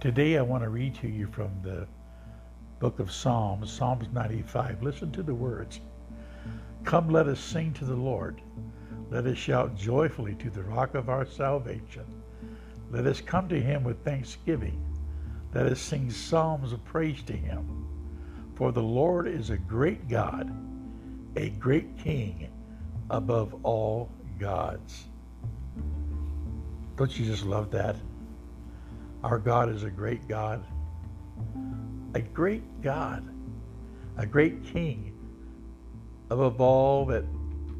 [0.00, 1.84] Today I want to read to you from the
[2.78, 4.80] book of Psalms, Psalms 95.
[4.80, 5.80] Listen to the words.
[6.84, 8.40] Come, let us sing to the Lord.
[9.10, 12.04] Let us shout joyfully to the rock of our salvation.
[12.92, 14.80] Let us come to him with thanksgiving.
[15.52, 17.88] Let us sing psalms of praise to him.
[18.54, 20.48] For the Lord is a great God,
[21.34, 22.48] a great King
[23.10, 25.06] above all gods.
[26.94, 27.96] Don't you just love that?
[29.24, 30.64] Our God is a great God,
[32.14, 33.28] a great God,
[34.16, 35.12] a great King
[36.30, 37.24] above all that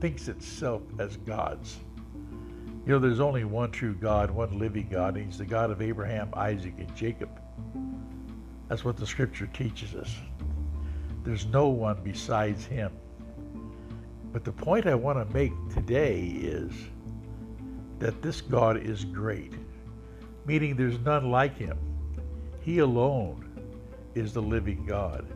[0.00, 1.78] thinks itself as gods.
[2.86, 5.16] You know, there's only one true God, one living God.
[5.16, 7.28] He's the God of Abraham, Isaac, and Jacob.
[8.68, 10.14] That's what the scripture teaches us.
[11.24, 12.92] There's no one besides him.
[14.32, 16.72] But the point I want to make today is
[17.98, 19.54] that this God is great,
[20.46, 21.78] meaning there's none like him.
[22.60, 23.44] He alone
[24.14, 25.26] is the living God.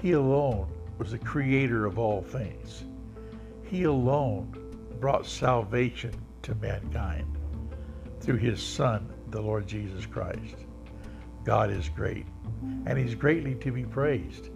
[0.00, 2.84] He alone was the creator of all things.
[3.64, 4.54] He alone
[5.00, 7.38] brought salvation to mankind
[8.20, 10.56] through his Son, the Lord Jesus Christ.
[11.44, 12.26] God is great,
[12.86, 14.48] and he's greatly to be praised.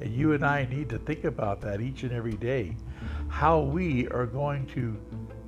[0.00, 2.76] And you and I need to think about that each and every day.
[3.28, 4.98] How we are going to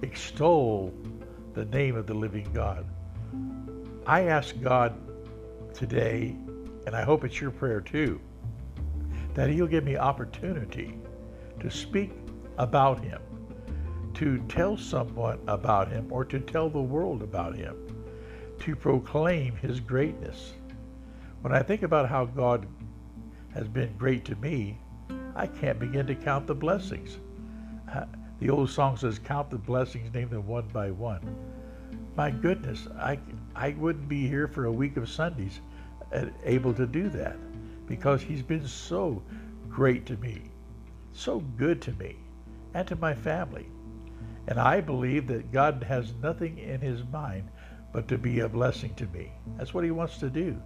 [0.02, 0.92] extol
[1.54, 2.86] the name of the living God.
[4.06, 4.94] I ask God
[5.72, 6.36] today,
[6.86, 8.20] and I hope it's your prayer too,
[9.34, 10.98] that He'll give me opportunity
[11.60, 12.12] to speak
[12.58, 13.20] about Him,
[14.14, 17.76] to tell someone about Him, or to tell the world about Him,
[18.60, 20.54] to proclaim His greatness.
[21.42, 22.66] When I think about how God
[23.54, 24.78] has been great to me,
[25.36, 27.18] I can't begin to count the blessings.
[27.92, 28.04] Uh,
[28.40, 31.36] the old song says, Count the blessings, name them one by one.
[32.14, 33.18] My goodness, I,
[33.54, 35.60] I wouldn't be here for a week of Sundays
[36.12, 37.36] uh, able to do that
[37.86, 39.22] because He's been so
[39.70, 40.42] great to me,
[41.12, 42.16] so good to me,
[42.74, 43.66] and to my family.
[44.46, 47.48] And I believe that God has nothing in His mind
[47.92, 49.32] but to be a blessing to me.
[49.56, 50.60] That's what He wants to do.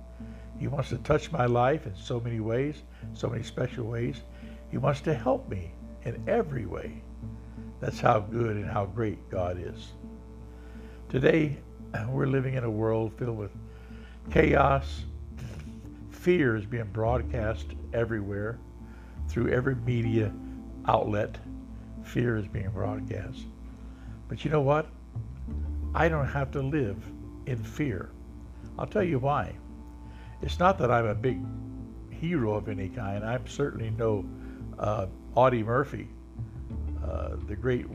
[0.59, 4.23] He wants to touch my life in so many ways, so many special ways.
[4.71, 5.71] He wants to help me
[6.05, 7.03] in every way.
[7.79, 9.93] That's how good and how great God is.
[11.16, 11.56] Today,
[12.10, 13.50] we're living in a world filled with
[14.31, 15.06] chaos.
[16.10, 18.59] Fear is being broadcast everywhere
[19.26, 20.31] through every media
[20.87, 21.38] outlet.
[22.03, 23.47] Fear is being broadcast.
[24.28, 24.88] But you know what?
[25.94, 27.03] I don't have to live
[27.47, 28.10] in fear.
[28.78, 29.55] I'll tell you why.
[30.43, 31.41] It's not that I'm a big
[32.10, 33.25] hero of any kind.
[33.25, 34.26] I'm certainly no
[34.78, 36.09] uh, Audie Murphy.
[37.03, 37.87] Uh, the great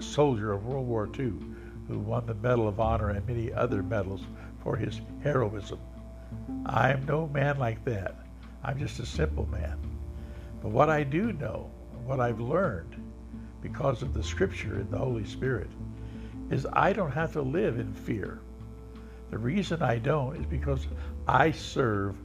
[0.00, 1.32] soldier of World War II
[1.88, 4.22] who won the Medal of Honor and many other medals
[4.62, 5.78] for his heroism.
[6.66, 8.16] I'm no man like that.
[8.64, 9.78] I'm just a simple man.
[10.62, 11.70] But what I do know,
[12.04, 12.96] what I've learned
[13.62, 15.70] because of the Scripture and the Holy Spirit,
[16.50, 18.40] is I don't have to live in fear.
[19.30, 20.86] The reason I don't is because
[21.26, 22.16] I serve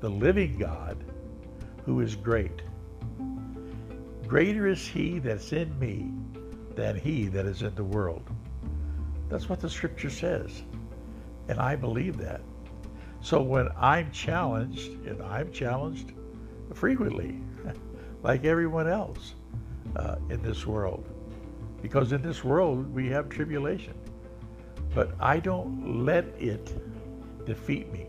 [0.00, 0.96] the living God
[1.84, 2.62] who is great.
[4.26, 6.10] Greater is he that's in me
[6.76, 8.22] than he that is in the world.
[9.30, 10.64] That's what the scripture says.
[11.48, 12.42] And I believe that.
[13.22, 16.12] So when I'm challenged, and I'm challenged
[16.74, 17.40] frequently,
[18.22, 19.34] like everyone else
[19.96, 21.08] uh, in this world,
[21.80, 23.94] because in this world we have tribulation.
[24.94, 26.74] But I don't let it
[27.46, 28.06] defeat me.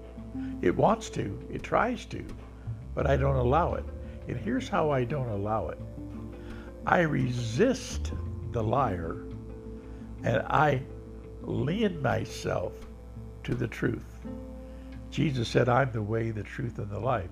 [0.62, 2.26] It wants to, it tries to,
[2.96, 3.86] but I don't allow it.
[4.28, 5.80] And here's how I don't allow it
[6.86, 8.12] I resist
[8.52, 9.18] the liar
[10.24, 10.82] and I
[11.42, 12.74] lean myself
[13.44, 14.20] to the truth.
[15.10, 17.30] Jesus said, I'm the way, the truth, and the life.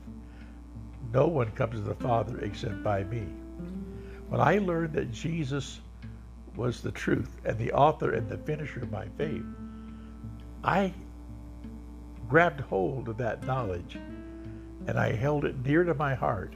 [1.13, 3.25] No one comes to the Father except by me.
[4.27, 5.79] When I learned that Jesus
[6.55, 9.45] was the truth and the author and the finisher of my faith,
[10.63, 10.93] I
[12.27, 13.97] grabbed hold of that knowledge
[14.87, 16.53] and I held it near to my heart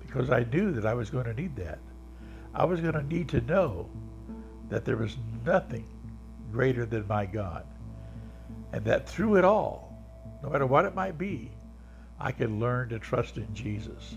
[0.00, 1.78] because I knew that I was going to need that.
[2.54, 3.88] I was going to need to know
[4.68, 5.86] that there was nothing
[6.52, 7.66] greater than my God.
[8.72, 9.96] And that through it all,
[10.42, 11.50] no matter what it might be,
[12.18, 14.16] I could learn to trust in Jesus.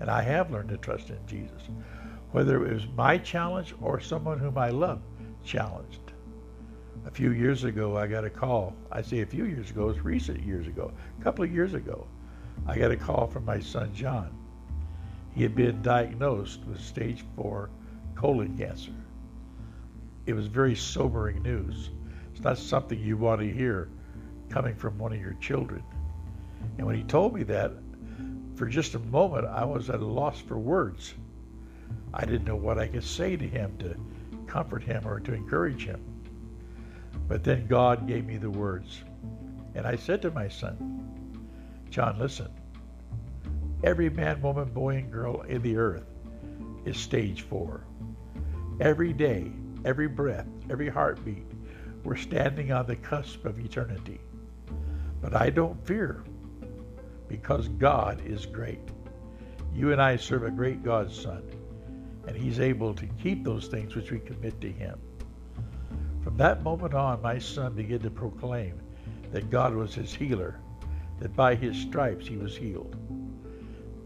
[0.00, 1.68] And I have learned to trust in Jesus.
[2.32, 5.00] Whether it was my challenge or someone whom I love
[5.44, 6.00] challenged.
[7.06, 8.74] A few years ago, I got a call.
[8.90, 10.90] I say a few years ago, it's recent years ago,
[11.20, 12.06] a couple of years ago.
[12.66, 14.36] I got a call from my son John.
[15.34, 17.68] He had been diagnosed with stage four
[18.14, 18.92] colon cancer.
[20.26, 21.90] It was very sobering news.
[22.32, 23.90] It's not something you want to hear
[24.48, 25.82] coming from one of your children.
[26.78, 27.72] And when he told me that,
[28.54, 31.14] for just a moment, I was at a loss for words.
[32.12, 33.96] I didn't know what I could say to him to
[34.46, 36.00] comfort him or to encourage him.
[37.28, 39.02] But then God gave me the words.
[39.74, 41.48] And I said to my son,
[41.90, 42.48] John, listen.
[43.82, 46.06] Every man, woman, boy, and girl in the earth
[46.84, 47.84] is stage four.
[48.80, 49.50] Every day,
[49.84, 51.46] every breath, every heartbeat,
[52.02, 54.20] we're standing on the cusp of eternity.
[55.20, 56.22] But I don't fear
[57.28, 58.80] because God is great.
[59.74, 61.42] You and I serve a great God, son,
[62.26, 64.98] and he's able to keep those things which we commit to him.
[66.22, 68.80] From that moment on, my son began to proclaim
[69.32, 70.58] that God was his healer,
[71.20, 72.96] that by his stripes he was healed.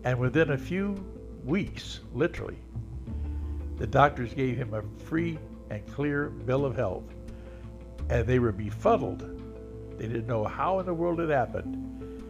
[0.05, 0.95] And within a few
[1.45, 2.59] weeks, literally,
[3.77, 5.39] the doctors gave him a free
[5.71, 7.05] and clear bill of health,
[8.11, 9.21] and they were befuddled.
[9.99, 12.25] They didn't know how in the world it happened.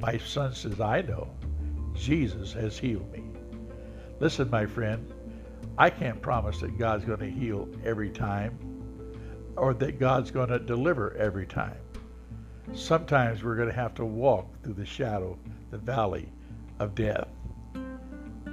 [0.00, 1.28] My son says, I know.
[1.94, 3.24] Jesus has healed me.
[4.20, 5.12] Listen, my friend,
[5.76, 8.58] I can't promise that God's going to heal every time
[9.56, 11.76] or that God's going to deliver every time.
[12.72, 15.38] Sometimes we're going to have to walk through the shadow,
[15.70, 16.30] the valley
[16.78, 17.28] of death.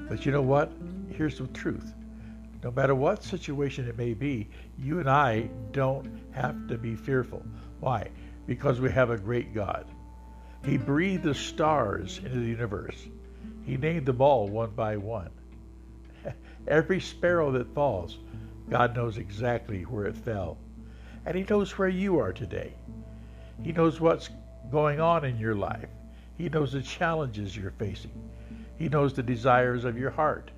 [0.10, 0.72] But you know what?
[1.10, 1.94] Here's the truth.
[2.64, 7.44] No matter what situation it may be, you and I don't have to be fearful.
[7.80, 8.10] Why?
[8.48, 9.86] Because we have a great God.
[10.66, 12.98] He breathed the stars into the universe.
[13.64, 15.30] He named them all one by one.
[16.68, 18.18] Every sparrow that falls,
[18.70, 20.58] God knows exactly where it fell.
[21.26, 22.74] And He knows where you are today.
[23.62, 24.30] He knows what's
[24.72, 25.90] going on in your life.
[26.38, 28.12] He knows the challenges you're facing.
[28.78, 30.52] He knows the desires of your heart.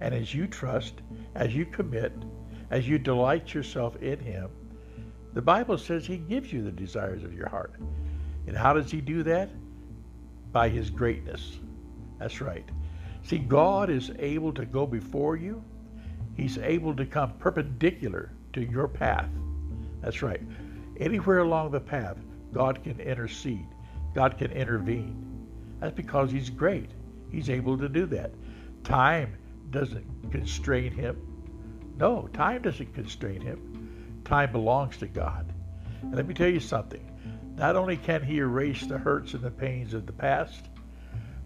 [0.00, 0.94] And as you trust,
[1.34, 2.12] as you commit,
[2.70, 4.50] as you delight yourself in Him,
[5.34, 7.74] the Bible says He gives you the desires of your heart.
[8.46, 9.50] And how does He do that?
[10.52, 11.58] By His greatness.
[12.18, 12.68] That's right.
[13.22, 15.62] See, God is able to go before you.
[16.36, 19.28] He's able to come perpendicular to your path.
[20.00, 20.40] That's right.
[20.98, 22.16] Anywhere along the path,
[22.52, 23.66] God can intercede.
[24.14, 25.46] God can intervene.
[25.80, 26.90] That's because He's great.
[27.30, 28.32] He's able to do that.
[28.84, 29.36] Time
[29.72, 31.20] doesn't constrain Him.
[31.96, 34.20] No, time doesn't constrain Him.
[34.24, 35.52] Time belongs to God.
[36.02, 37.04] And let me tell you something.
[37.56, 40.68] Not only can He erase the hurts and the pains of the past,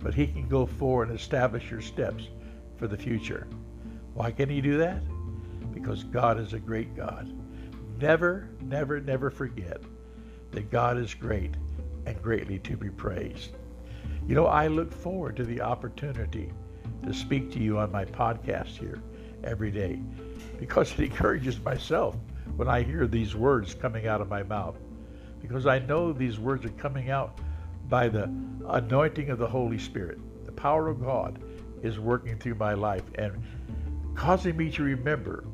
[0.00, 2.28] but He can go forward and establish your steps
[2.76, 3.46] for the future.
[4.14, 5.02] Why can He do that?
[5.72, 7.32] Because God is a great God.
[7.98, 9.80] Never, never, never forget
[10.50, 11.54] that God is great
[12.06, 13.52] and greatly to be praised.
[14.26, 16.52] You know, I look forward to the opportunity
[17.06, 19.00] to speak to you on my podcast here
[19.44, 20.00] every day
[20.58, 22.16] because it encourages myself
[22.56, 24.76] when I hear these words coming out of my mouth
[25.40, 27.38] because I know these words are coming out
[27.88, 28.30] by the
[28.68, 30.18] anointing of the Holy Spirit.
[30.44, 31.38] The power of God
[31.82, 33.32] is working through my life and
[34.14, 35.44] causing me to remember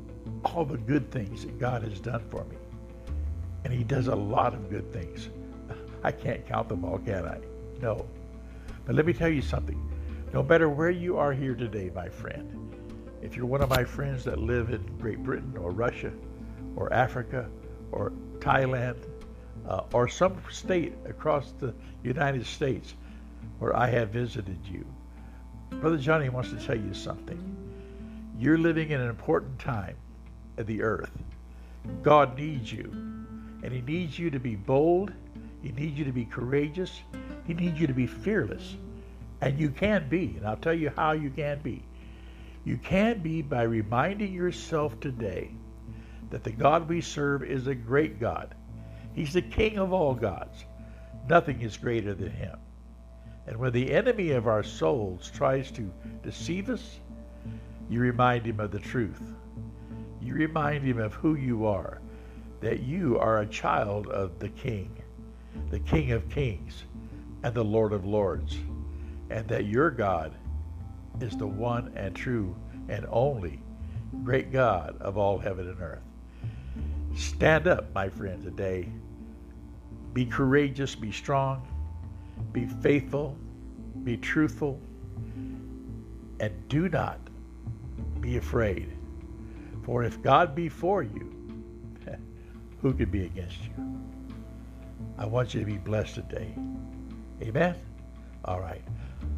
[0.45, 2.57] all the good things that God has done for me.
[3.63, 5.29] And He does a lot of good things.
[6.03, 7.39] I can't count them all, can I?
[7.81, 8.05] No.
[8.85, 9.92] But let me tell you something.
[10.33, 12.75] No matter where you are here today, my friend,
[13.21, 16.11] if you're one of my friends that live in Great Britain or Russia
[16.75, 17.47] or Africa
[17.91, 18.97] or Thailand
[19.69, 22.95] uh, or some state across the United States
[23.59, 24.83] where I have visited you.
[25.69, 27.39] Brother Johnny wants to tell you something.
[28.39, 29.95] You're living in an important time
[30.57, 31.11] of the earth.
[32.01, 32.89] God needs you,
[33.61, 35.13] and He needs you to be bold.
[35.61, 37.01] He needs you to be courageous.
[37.45, 38.75] He needs you to be fearless.
[39.43, 41.83] And you can be, and I'll tell you how you can be.
[42.63, 45.51] You can be by reminding yourself today
[46.29, 48.55] that the God we serve is a great God
[49.13, 50.65] He's the king of all gods.
[51.29, 52.57] Nothing is greater than him.
[53.45, 55.91] And when the enemy of our souls tries to
[56.23, 56.99] deceive us,
[57.89, 59.21] you remind him of the truth.
[60.21, 62.01] You remind him of who you are,
[62.61, 64.89] that you are a child of the king,
[65.69, 66.85] the king of kings
[67.43, 68.57] and the lord of lords,
[69.33, 70.31] and that your God
[71.19, 72.55] is the one and true
[72.87, 73.59] and only
[74.23, 76.03] great God of all heaven and earth.
[77.15, 78.87] Stand up, my friend, today
[80.13, 81.67] be courageous, be strong,
[82.51, 83.35] be faithful,
[84.03, 84.79] be truthful,
[86.39, 87.19] and do not
[88.21, 88.95] be afraid.
[89.81, 91.33] For if God be for you,
[92.83, 93.99] who could be against you?
[95.17, 96.53] I want you to be blessed today.
[97.41, 97.75] Amen?
[98.45, 98.83] All right.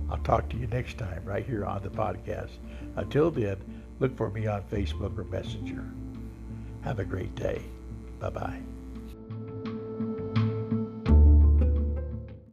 [0.09, 2.51] I'll talk to you next time right here on the podcast.
[2.95, 3.57] Until then,
[3.99, 5.83] look for me on Facebook or Messenger.
[6.83, 7.61] Have a great day.
[8.19, 8.74] Bye bye.